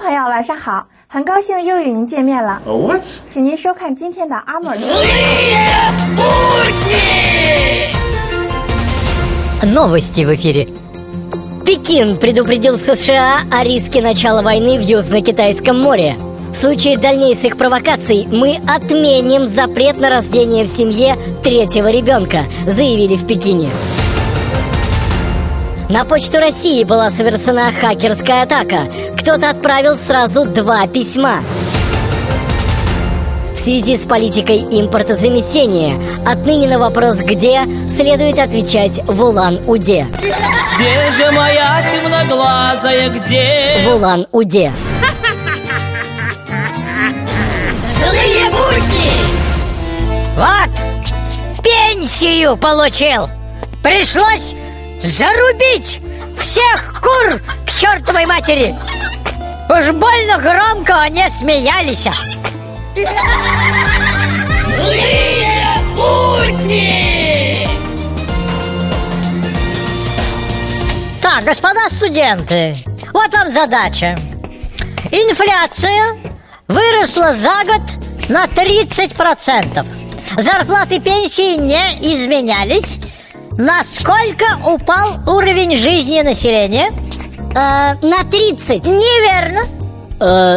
[0.00, 2.62] 朋友，晚上好，很高兴又与您见面了。
[2.66, 3.02] A what?
[3.28, 4.76] 请您收看今天的阿莫尔。
[9.62, 10.66] Новости в эфире.
[11.64, 16.16] Пекин предупредил США о риске начала войны в Южно-Китайском море.
[16.52, 23.26] В случае дальнейших провокаций мы отменим запрет на рождение в семье третьего ребенка, заявили в
[23.26, 23.68] Пекине.
[25.91, 28.87] На почту России была совершена хакерская атака.
[29.17, 31.41] Кто-то отправил сразу два письма.
[33.53, 40.05] В связи с политикой импортозамещения отныне на вопрос «где» следует отвечать в Улан-Удэ.
[40.75, 43.81] Где же моя темноглазая, где?
[43.85, 44.71] В Улан-Удэ.
[47.99, 49.11] Злые будни!
[50.37, 53.27] Вот, пенсию получил.
[53.83, 54.55] Пришлось
[55.03, 56.01] зарубить
[56.37, 58.75] всех кур к чертовой матери.
[59.69, 62.07] Уж больно громко они смеялись.
[64.75, 67.67] Злые будни!
[71.21, 72.75] Так, господа студенты,
[73.13, 74.19] вот вам задача.
[75.11, 76.17] Инфляция
[76.67, 77.81] выросла за год
[78.29, 79.85] на 30%.
[80.41, 82.99] Зарплаты пенсии не изменялись.
[83.63, 86.91] Насколько упал уровень жизни населения?
[87.55, 89.61] Э, на 30 Неверно.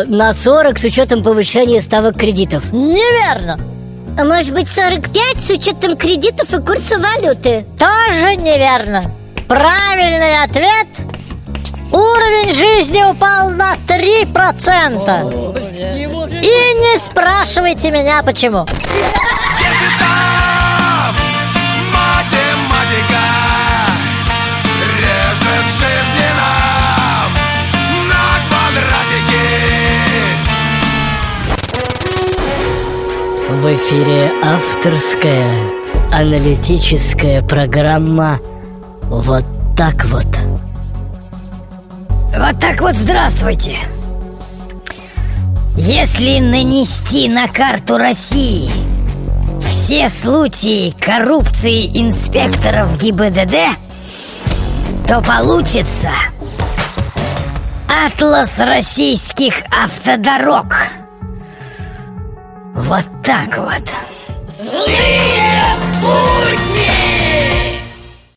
[0.08, 2.72] на 40 с учетом повышения ставок кредитов.
[2.72, 3.58] Неверно.
[4.18, 9.04] А Может быть 45 с учетом кредитов и курса валюты Тоже неверно.
[9.48, 10.86] Правильный ответ
[11.92, 18.64] Уровень жизни упал на 3% И не спрашивайте меня почему
[33.48, 35.54] В эфире авторская
[36.10, 38.40] аналитическая программа
[39.02, 39.44] «Вот
[39.76, 40.26] так вот».
[42.36, 43.76] Вот так вот здравствуйте
[45.76, 48.70] Если нанести на карту России
[49.60, 53.56] Все случаи коррупции инспекторов ГИБДД
[55.06, 56.10] То получится
[57.88, 60.74] Атлас российских автодорог
[62.84, 63.82] Вот так вот
[64.60, 66.73] Злые будни!